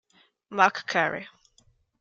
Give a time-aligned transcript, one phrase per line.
[0.49, 1.29] Mark Curry